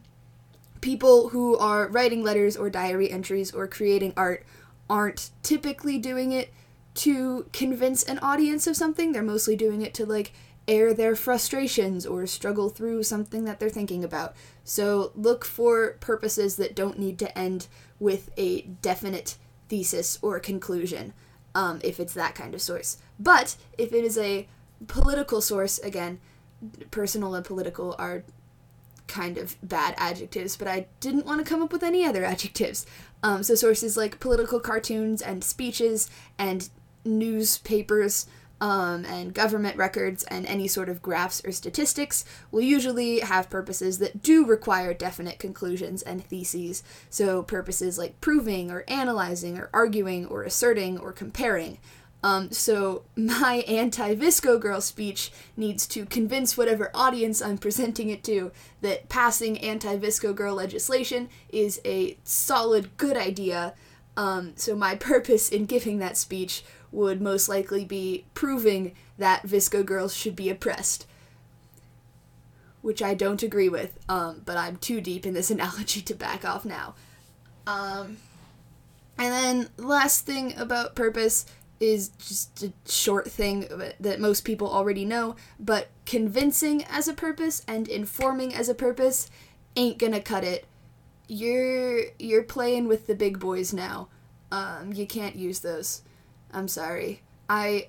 people 0.80 1.30
who 1.30 1.56
are 1.58 1.88
writing 1.88 2.22
letters 2.22 2.56
or 2.56 2.70
diary 2.70 3.10
entries 3.10 3.52
or 3.52 3.66
creating 3.66 4.12
art 4.16 4.44
aren't 4.88 5.30
typically 5.42 5.98
doing 5.98 6.32
it 6.32 6.52
to 6.94 7.46
convince 7.52 8.02
an 8.02 8.18
audience 8.20 8.66
of 8.66 8.76
something. 8.76 9.12
They're 9.12 9.22
mostly 9.22 9.56
doing 9.56 9.82
it 9.82 9.94
to 9.94 10.06
like 10.06 10.32
air 10.66 10.92
their 10.92 11.16
frustrations 11.16 12.04
or 12.04 12.26
struggle 12.26 12.68
through 12.68 13.02
something 13.02 13.44
that 13.44 13.58
they're 13.58 13.70
thinking 13.70 14.04
about. 14.04 14.34
So 14.64 15.12
look 15.14 15.44
for 15.44 15.92
purposes 16.00 16.56
that 16.56 16.76
don't 16.76 16.98
need 16.98 17.18
to 17.20 17.38
end 17.38 17.68
with 17.98 18.30
a 18.36 18.62
definite 18.62 19.36
thesis 19.68 20.18
or 20.22 20.38
conclusion 20.40 21.14
um, 21.54 21.80
if 21.82 21.98
it's 21.98 22.14
that 22.14 22.34
kind 22.34 22.54
of 22.54 22.60
source. 22.60 22.98
But 23.18 23.56
if 23.78 23.92
it 23.92 24.04
is 24.04 24.18
a 24.18 24.46
political 24.86 25.40
source, 25.40 25.78
again, 25.78 26.20
personal 26.90 27.34
and 27.34 27.44
political 27.44 27.94
are 27.98 28.24
kind 29.08 29.38
of 29.38 29.56
bad 29.62 29.94
adjectives, 29.96 30.56
but 30.56 30.68
I 30.68 30.86
didn't 31.00 31.26
want 31.26 31.44
to 31.44 31.48
come 31.48 31.62
up 31.62 31.72
with 31.72 31.82
any 31.82 32.04
other 32.04 32.24
adjectives. 32.24 32.86
Um, 33.22 33.42
so 33.42 33.54
sources 33.54 33.96
like 33.96 34.20
political 34.20 34.60
cartoons 34.60 35.20
and 35.22 35.42
speeches 35.42 36.08
and 36.38 36.68
newspapers 37.04 38.26
um, 38.60 39.04
and 39.04 39.34
government 39.34 39.76
records 39.76 40.24
and 40.24 40.44
any 40.46 40.66
sort 40.66 40.88
of 40.88 41.02
graphs 41.02 41.42
or 41.44 41.52
statistics 41.52 42.24
will 42.50 42.60
usually 42.60 43.20
have 43.20 43.50
purposes 43.50 43.98
that 43.98 44.22
do 44.22 44.44
require 44.44 44.92
definite 44.92 45.38
conclusions 45.38 46.02
and 46.02 46.24
theses. 46.24 46.82
So 47.08 47.42
purposes 47.42 47.98
like 47.98 48.20
proving 48.20 48.70
or 48.70 48.84
analyzing 48.88 49.58
or 49.58 49.70
arguing 49.72 50.26
or 50.26 50.42
asserting 50.42 50.98
or 50.98 51.12
comparing. 51.12 51.78
Um, 52.22 52.50
so 52.50 53.04
my 53.16 53.56
anti-VSCO 53.68 54.60
girl 54.60 54.80
speech 54.80 55.30
needs 55.56 55.86
to 55.88 56.04
convince 56.06 56.56
whatever 56.56 56.90
audience 56.94 57.40
I'm 57.40 57.58
presenting 57.58 58.10
it 58.10 58.24
to 58.24 58.52
that 58.80 59.08
passing 59.08 59.58
anti-VSCO 59.58 60.34
girl 60.34 60.54
legislation 60.54 61.28
is 61.50 61.80
a 61.84 62.18
solid 62.24 62.96
good 62.96 63.16
idea. 63.16 63.74
Um, 64.16 64.52
so 64.56 64.74
my 64.74 64.94
purpose 64.96 65.48
in 65.48 65.66
giving 65.66 65.98
that 65.98 66.16
speech 66.16 66.64
would 66.90 67.20
most 67.20 67.48
likely 67.48 67.84
be 67.84 68.24
proving 68.34 68.94
that 69.18 69.46
VSCO 69.46 69.84
girls 69.84 70.14
should 70.14 70.34
be 70.34 70.48
oppressed. 70.48 71.06
Which 72.80 73.02
I 73.02 73.14
don't 73.14 73.42
agree 73.42 73.68
with, 73.68 73.98
um, 74.08 74.42
but 74.44 74.56
I'm 74.56 74.76
too 74.76 75.00
deep 75.00 75.26
in 75.26 75.34
this 75.34 75.50
analogy 75.52 76.00
to 76.02 76.14
back 76.14 76.44
off 76.44 76.64
now. 76.64 76.94
Um, 77.66 78.16
and 79.18 79.32
then 79.32 79.68
last 79.76 80.24
thing 80.24 80.56
about 80.56 80.94
purpose 80.94 81.44
is 81.80 82.08
just 82.18 82.62
a 82.62 82.72
short 82.86 83.30
thing 83.30 83.68
that 84.00 84.20
most 84.20 84.42
people 84.42 84.68
already 84.68 85.04
know, 85.04 85.36
but 85.60 85.88
convincing 86.06 86.84
as 86.84 87.06
a 87.06 87.12
purpose 87.12 87.62
and 87.68 87.88
informing 87.88 88.54
as 88.54 88.68
a 88.68 88.74
purpose 88.74 89.30
ain't 89.76 89.98
gonna 89.98 90.20
cut 90.20 90.44
it. 90.44 90.66
You're 91.28 92.00
you're 92.18 92.42
playing 92.42 92.88
with 92.88 93.06
the 93.06 93.14
big 93.14 93.38
boys 93.38 93.72
now. 93.72 94.08
Um, 94.50 94.92
you 94.92 95.06
can't 95.06 95.36
use 95.36 95.60
those. 95.60 96.02
I'm 96.52 96.68
sorry. 96.68 97.22
I 97.48 97.88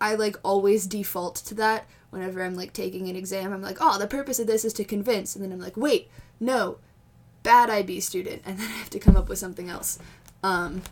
I 0.00 0.14
like 0.14 0.36
always 0.42 0.86
default 0.86 1.36
to 1.36 1.54
that 1.54 1.86
whenever 2.10 2.42
I'm 2.42 2.54
like 2.54 2.72
taking 2.72 3.08
an 3.08 3.16
exam. 3.16 3.52
I'm 3.52 3.62
like, 3.62 3.78
oh, 3.80 3.98
the 3.98 4.06
purpose 4.06 4.38
of 4.38 4.46
this 4.46 4.64
is 4.64 4.72
to 4.74 4.84
convince, 4.84 5.34
and 5.34 5.44
then 5.44 5.52
I'm 5.52 5.60
like, 5.60 5.76
wait, 5.76 6.08
no, 6.38 6.78
bad 7.42 7.70
IB 7.70 8.00
student, 8.00 8.42
and 8.44 8.58
then 8.58 8.66
I 8.68 8.72
have 8.72 8.90
to 8.90 8.98
come 8.98 9.16
up 9.16 9.28
with 9.28 9.38
something 9.38 9.68
else. 9.68 9.98
Um, 10.42 10.82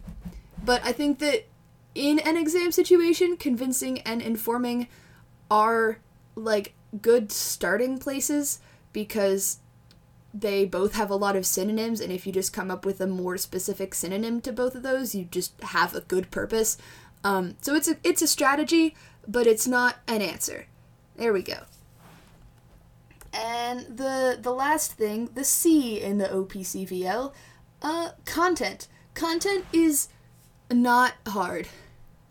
but 0.65 0.85
I 0.85 0.93
think 0.93 1.19
that 1.21 1.47
in 1.99 2.21
an 2.21 2.37
exam 2.37 2.71
situation, 2.71 3.37
convincing 3.37 3.99
and 4.03 4.23
informing 4.23 4.87
are 5.51 5.99
like 6.37 6.75
good 7.03 7.33
starting 7.33 7.99
places 7.99 8.61
because 8.93 9.59
they 10.33 10.65
both 10.65 10.95
have 10.95 11.11
a 11.11 11.17
lot 11.17 11.35
of 11.35 11.45
synonyms 11.45 12.01
and 12.01 12.13
if 12.13 12.25
you 12.25 12.33
just 12.33 12.53
come 12.53 12.71
up 12.71 12.87
with 12.87 13.01
a 13.01 13.07
more 13.07 13.37
specific 13.37 13.95
synonym 13.95 14.41
to 14.41 14.53
both 14.53 14.75
of 14.75 14.83
those 14.83 15.15
you 15.15 15.25
just 15.25 15.61
have 15.63 15.95
a 15.95 16.01
good 16.03 16.31
purpose. 16.31 16.79
Um, 17.25 17.57
so 17.61 17.75
it's 17.75 17.89
a 17.89 17.97
it's 18.05 18.23
a 18.23 18.29
strategy 18.29 18.95
but 19.27 19.47
it's 19.49 19.67
not 19.67 19.97
an 20.07 20.23
answer. 20.23 20.67
There 21.17 21.33
we 21.33 21.43
go. 21.43 21.65
And 23.33 23.99
the 23.99 24.39
the 24.41 24.53
last 24.53 24.93
thing 24.93 25.31
the 25.35 25.45
c 25.45 26.01
in 26.01 26.19
the 26.19 26.29
opcvl 26.29 27.33
uh, 27.83 28.11
content. 28.25 28.87
Content 29.15 29.65
is 29.73 30.09
not 30.71 31.15
hard 31.27 31.67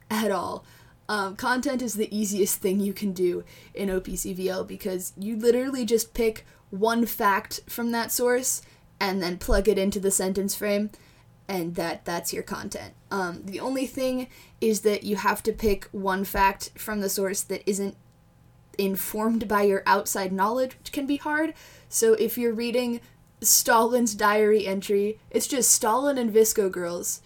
at 0.10 0.32
all. 0.32 0.66
Um, 1.10 1.36
content 1.36 1.82
is 1.82 1.94
the 1.94 2.16
easiest 2.16 2.60
thing 2.60 2.80
you 2.80 2.94
can 2.94 3.14
do 3.14 3.44
in 3.74 3.90
OPCVL 3.90 4.68
because 4.68 5.14
you 5.18 5.38
literally 5.38 5.86
just 5.86 6.14
pick 6.14 6.46
one 6.70 7.06
fact 7.06 7.62
from 7.68 7.92
that 7.92 8.12
source 8.12 8.62
and 9.00 9.22
then 9.22 9.38
plug 9.38 9.70
it 9.70 9.78
into 9.78 10.00
the 10.00 10.12
sentence 10.12 10.56
frame, 10.56 10.90
and 11.48 11.76
that 11.76 12.04
that's 12.04 12.34
your 12.34 12.44
content. 12.44 12.94
Um, 13.12 13.44
the 13.46 13.60
only 13.60 13.86
thing 13.86 14.28
is 14.60 14.82
that 14.82 15.04
you 15.04 15.16
have 15.18 15.44
to 15.44 15.54
pick 15.54 15.86
one 15.92 16.24
fact 16.24 16.72
from 16.76 17.00
the 17.00 17.10
source 17.10 17.42
that 17.44 17.64
isn't 17.70 17.96
informed 18.78 19.48
by 19.48 19.62
your 19.62 19.84
outside 19.86 20.34
knowledge, 20.34 20.78
which 20.78 20.92
can 20.92 21.06
be 21.06 21.18
hard. 21.18 21.54
So 21.90 22.14
if 22.14 22.38
you're 22.38 22.54
reading 22.54 23.00
Stalin's 23.42 24.16
diary 24.16 24.66
entry. 24.66 25.20
It's 25.30 25.48
just 25.48 25.72
Stalin 25.72 26.18
and 26.18 26.34
VSCO 26.34 26.72
girls 26.72 27.22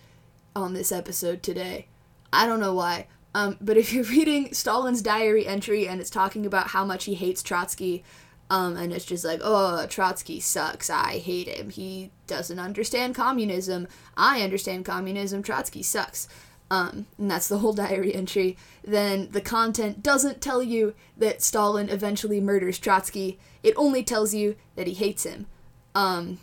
on 0.55 0.73
this 0.73 0.91
episode 0.91 1.41
today. 1.41 1.87
I 2.33 2.45
don't 2.45 2.59
know 2.59 2.73
why. 2.73 3.07
Um, 3.33 3.57
but 3.61 3.77
if 3.77 3.93
you're 3.93 4.03
reading 4.05 4.53
Stalin's 4.53 5.01
diary 5.01 5.47
entry 5.47 5.87
and 5.87 5.99
it's 6.01 6.09
talking 6.09 6.45
about 6.45 6.67
how 6.67 6.85
much 6.85 7.05
he 7.05 7.15
hates 7.15 7.43
Trotsky, 7.43 8.03
um, 8.49 8.75
and 8.75 8.91
it's 8.91 9.05
just 9.05 9.23
like, 9.23 9.39
oh, 9.41 9.85
Trotsky 9.87 10.41
sucks. 10.41 10.89
I 10.89 11.19
hate 11.19 11.47
him. 11.47 11.69
He 11.69 12.11
doesn't 12.27 12.59
understand 12.59 13.15
communism. 13.15 13.87
I 14.17 14.41
understand 14.41 14.83
communism. 14.83 15.41
Trotsky 15.41 15.81
sucks. 15.81 16.27
Um, 16.69 17.05
and 17.17 17.31
that's 17.31 17.47
the 17.47 17.59
whole 17.59 17.71
diary 17.85 18.13
entry. 18.13 18.57
Then 18.83 19.29
the 19.31 19.39
content 19.39 20.03
doesn't 20.03 20.41
tell 20.41 20.61
you 20.61 20.95
that 21.15 21.41
Stalin 21.41 21.87
eventually 21.87 22.41
murders 22.41 22.77
Trotsky. 22.77 23.39
It 23.63 23.73
only 23.77 24.03
tells 24.03 24.33
you 24.33 24.57
that 24.75 24.87
he 24.87 24.95
hates 24.95 25.25
him. 25.25 25.47
Um, 25.95 26.37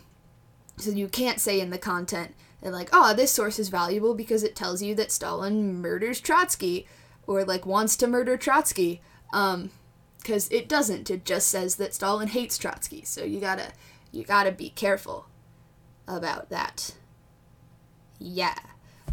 so 0.77 0.89
you 0.89 1.07
can't 1.09 1.39
say 1.39 1.59
in 1.59 1.69
the 1.69 1.77
content 1.77 2.33
that 2.61 2.71
like, 2.71 2.89
oh, 2.91 3.13
this 3.13 3.31
source 3.31 3.59
is 3.59 3.69
valuable 3.69 4.13
because 4.13 4.43
it 4.43 4.55
tells 4.55 4.81
you 4.81 4.95
that 4.95 5.11
Stalin 5.11 5.81
murders 5.81 6.19
Trotsky 6.19 6.87
or 7.25 7.43
like 7.43 7.65
wants 7.65 7.95
to 7.97 8.07
murder 8.07 8.37
Trotsky. 8.37 9.01
Um, 9.31 9.71
because 10.19 10.49
it 10.49 10.67
doesn't. 10.67 11.09
It 11.09 11.25
just 11.25 11.47
says 11.47 11.77
that 11.77 11.93
Stalin 11.93 12.27
hates 12.27 12.57
Trotsky. 12.57 13.03
So 13.03 13.23
you 13.23 13.39
gotta 13.39 13.71
you 14.11 14.23
gotta 14.23 14.51
be 14.51 14.69
careful 14.69 15.27
about 16.07 16.49
that. 16.49 16.95
Yeah. 18.19 18.55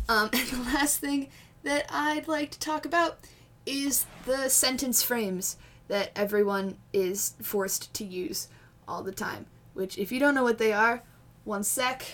Um, 0.08 0.30
and 0.32 0.48
the 0.48 0.62
last 0.62 0.98
thing 0.98 1.28
that 1.62 1.86
I'd 1.90 2.28
like 2.28 2.50
to 2.52 2.58
talk 2.58 2.84
about 2.84 3.18
is 3.64 4.06
the 4.24 4.48
sentence 4.48 5.02
frames 5.02 5.56
that 5.88 6.10
everyone 6.16 6.76
is 6.92 7.34
forced 7.40 7.92
to 7.94 8.04
use 8.04 8.48
all 8.86 9.02
the 9.02 9.12
time. 9.12 9.46
Which, 9.74 9.98
if 9.98 10.10
you 10.10 10.18
don't 10.18 10.34
know 10.34 10.42
what 10.42 10.58
they 10.58 10.72
are, 10.72 11.02
one 11.44 11.62
sec. 11.62 12.04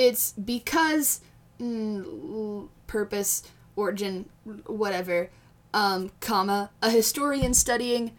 It's 0.00 0.32
because, 0.32 1.20
mm, 1.60 2.68
purpose, 2.86 3.42
origin, 3.76 4.30
whatever 4.64 5.28
um, 5.74 6.10
comma, 6.20 6.70
a 6.80 6.88
historian 6.88 7.52
studying 7.52 8.12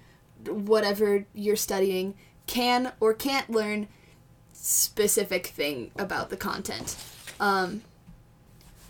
whatever 0.47 1.25
you're 1.33 1.55
studying 1.55 2.13
can 2.45 2.91
or 2.99 3.15
can't 3.15 3.49
learn 3.49 3.87
specific 4.53 5.47
thing 5.47 5.89
about 5.97 6.29
the 6.29 6.37
content. 6.37 6.95
Um, 7.39 7.81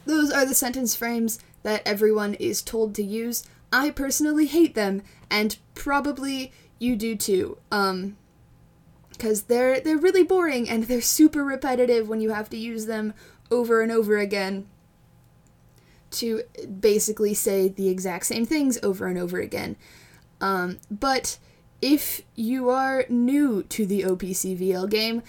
those 0.05 0.29
are 0.29 0.45
the 0.45 0.53
sentence 0.53 0.93
frames 0.93 1.39
that 1.63 1.81
everyone 1.85 2.33
is 2.33 2.61
told 2.61 2.93
to 2.95 3.03
use. 3.03 3.45
I 3.71 3.91
personally 3.91 4.47
hate 4.47 4.75
them, 4.75 5.01
and 5.29 5.57
probably 5.75 6.51
you 6.77 6.97
do 6.97 7.15
too. 7.15 7.57
Um, 7.71 8.17
because 9.21 9.43
they're 9.43 9.79
they're 9.79 9.99
really 9.99 10.23
boring 10.23 10.67
and 10.67 10.85
they're 10.85 10.99
super 10.99 11.43
repetitive 11.43 12.09
when 12.09 12.21
you 12.21 12.31
have 12.31 12.49
to 12.49 12.57
use 12.57 12.87
them 12.87 13.13
over 13.51 13.83
and 13.83 13.91
over 13.91 14.17
again 14.17 14.65
to 16.09 16.41
basically 16.79 17.35
say 17.35 17.67
the 17.67 17.87
exact 17.87 18.25
same 18.25 18.47
things 18.47 18.79
over 18.81 19.05
and 19.05 19.19
over 19.19 19.39
again. 19.39 19.75
Um, 20.41 20.79
but 20.89 21.37
if 21.83 22.21
you 22.35 22.69
are 22.69 23.05
new 23.09 23.61
to 23.63 23.85
the 23.85 24.01
OPCVL 24.01 24.89
game, 24.89 25.21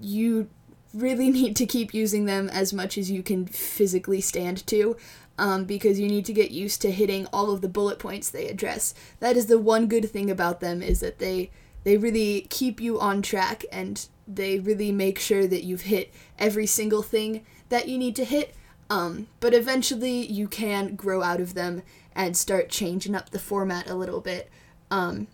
you 0.00 0.48
really 0.94 1.28
need 1.38 1.54
to 1.56 1.66
keep 1.66 1.92
using 1.92 2.24
them 2.24 2.48
as 2.48 2.72
much 2.72 2.96
as 2.96 3.10
you 3.10 3.22
can 3.22 3.44
physically 3.44 4.22
stand 4.22 4.66
to. 4.68 4.96
Um, 5.38 5.64
because 5.64 5.98
you 5.98 6.08
need 6.08 6.26
to 6.26 6.32
get 6.34 6.50
used 6.50 6.82
to 6.82 6.90
hitting 6.90 7.26
all 7.32 7.52
of 7.52 7.62
the 7.62 7.68
bullet 7.68 7.98
points 7.98 8.28
they 8.28 8.48
address. 8.48 8.94
That 9.18 9.34
is 9.34 9.46
the 9.46 9.58
one 9.58 9.86
good 9.86 10.10
thing 10.10 10.30
about 10.30 10.60
them 10.60 10.82
is 10.82 11.00
that 11.00 11.20
they 11.20 11.50
they 11.84 11.96
really 11.96 12.46
keep 12.50 12.80
you 12.80 13.00
on 13.00 13.22
track 13.22 13.64
and 13.72 14.08
they 14.26 14.58
really 14.58 14.92
make 14.92 15.18
sure 15.18 15.46
that 15.46 15.64
you've 15.64 15.82
hit 15.82 16.12
every 16.38 16.66
single 16.66 17.02
thing 17.02 17.44
that 17.68 17.88
you 17.88 17.98
need 17.98 18.16
to 18.16 18.24
hit 18.24 18.54
um, 18.92 19.28
but 19.40 19.54
eventually 19.54 20.26
you 20.26 20.46
can 20.46 20.96
grow 20.96 21.22
out 21.22 21.40
of 21.40 21.54
them 21.54 21.82
and 22.14 22.36
start 22.36 22.68
changing 22.68 23.14
up 23.14 23.30
the 23.30 23.38
format 23.38 23.88
a 23.88 23.94
little 23.94 24.20
bit. 24.20 24.50
Um, 24.90 25.28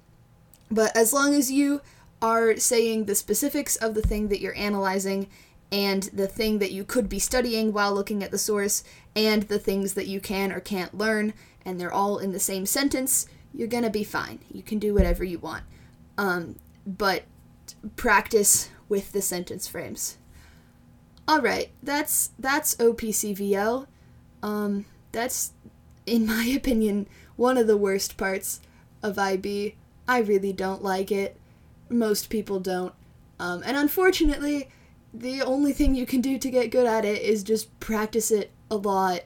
but 0.70 0.96
as 0.96 1.12
long 1.12 1.34
as 1.34 1.50
you 1.50 1.80
are 2.22 2.56
saying 2.56 3.06
the 3.06 3.16
specifics 3.16 3.74
of 3.74 3.94
the 3.94 4.02
thing 4.02 4.28
that 4.28 4.40
you're 4.40 4.56
analyzing 4.56 5.26
and 5.72 6.04
the 6.04 6.28
thing 6.28 6.60
that 6.60 6.70
you 6.70 6.84
could 6.84 7.08
be 7.08 7.18
studying 7.18 7.72
while 7.72 7.92
looking 7.92 8.22
at 8.22 8.30
the 8.30 8.38
source 8.38 8.84
and 9.16 9.42
the 9.44 9.58
things 9.58 9.94
that 9.94 10.06
you 10.06 10.20
can 10.20 10.52
or 10.52 10.60
can't 10.60 10.96
learn, 10.96 11.34
and 11.64 11.80
they're 11.80 11.92
all 11.92 12.18
in 12.18 12.30
the 12.30 12.38
same 12.38 12.64
sentence, 12.64 13.26
you're 13.52 13.66
gonna 13.66 13.90
be 13.90 14.04
fine. 14.04 14.38
You 14.52 14.62
can 14.62 14.78
do 14.78 14.94
whatever 14.94 15.24
you 15.24 15.40
want. 15.40 15.64
Um, 16.18 16.56
but 16.86 17.22
practice 17.96 18.68
with 18.88 19.12
the 19.12 19.22
sentence 19.22 19.66
frames. 19.66 20.18
All 21.26 21.40
right, 21.40 21.70
that's 21.82 22.30
that's 22.38 22.74
OPCVL. 22.76 23.86
Um, 24.42 24.84
that's, 25.12 25.52
in 26.06 26.26
my 26.26 26.44
opinion, 26.56 27.08
one 27.36 27.56
of 27.56 27.66
the 27.66 27.76
worst 27.76 28.16
parts 28.16 28.60
of 29.02 29.18
IB. 29.18 29.76
I 30.06 30.18
really 30.18 30.52
don't 30.52 30.82
like 30.82 31.12
it. 31.12 31.38
Most 31.88 32.30
people 32.30 32.60
don't. 32.60 32.94
Um, 33.38 33.62
and 33.64 33.76
unfortunately, 33.76 34.68
the 35.12 35.42
only 35.42 35.72
thing 35.72 35.94
you 35.94 36.06
can 36.06 36.20
do 36.20 36.38
to 36.38 36.50
get 36.50 36.70
good 36.70 36.86
at 36.86 37.04
it 37.04 37.22
is 37.22 37.42
just 37.42 37.78
practice 37.78 38.30
it 38.30 38.50
a 38.70 38.76
lot. 38.76 39.20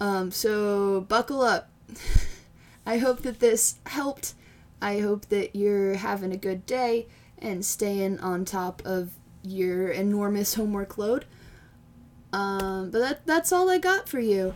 Um, 0.00 0.30
so 0.30 1.00
buckle 1.02 1.42
up. 1.42 1.70
I 2.86 2.98
hope 2.98 3.22
that 3.22 3.40
this 3.40 3.76
helped. 3.86 4.34
I 4.80 5.00
hope 5.00 5.26
that 5.26 5.56
you're 5.56 5.94
having 5.94 6.32
a 6.32 6.36
good 6.36 6.66
day 6.66 7.08
and 7.38 7.64
staying 7.64 8.20
on 8.20 8.44
top 8.44 8.82
of 8.84 9.10
your 9.42 9.88
enormous 9.88 10.54
homework 10.54 10.98
load. 10.98 11.24
Um, 12.32 12.90
but 12.90 12.98
that 13.00 13.26
that's 13.26 13.52
all 13.52 13.70
I 13.70 13.78
got 13.78 14.08
for 14.08 14.20
you. 14.20 14.54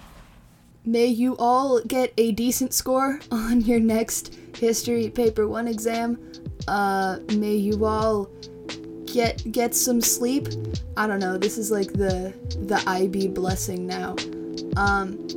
May 0.85 1.07
you 1.07 1.37
all 1.39 1.81
get 1.81 2.13
a 2.19 2.33
decent 2.33 2.75
score 2.75 3.21
on 3.31 3.61
your 3.61 3.81
next 3.81 4.35
history 4.57 5.09
paper 5.09 5.47
1 5.47 5.69
exam. 5.69 6.19
Uh, 6.69 7.19
may 7.37 7.55
you 7.55 7.85
all 7.85 8.29
get 9.07 9.51
get 9.53 9.75
some 9.75 10.01
sleep. 10.01 10.49
I 10.97 11.07
don't 11.07 11.21
know. 11.21 11.39
This 11.39 11.59
is 11.59 11.71
like 11.71 11.93
the 11.93 12.35
the 12.67 12.83
IB 12.87 13.29
blessing 13.29 13.87
now. 13.87 14.17
Um, 14.77 15.29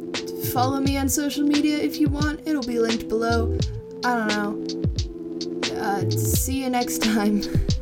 follow 0.54 0.80
me 0.80 0.98
on 0.98 1.10
social 1.10 1.44
media 1.44 1.78
if 1.78 2.00
you 2.00 2.08
want. 2.08 2.48
It'll 2.48 2.64
be 2.64 2.80
linked 2.80 3.08
below. 3.08 3.58
I 4.06 4.14
don't 4.14 4.28
know. 4.28 5.82
Uh, 5.82 6.08
see 6.12 6.62
you 6.62 6.70
next 6.70 7.02
time. 7.02 7.42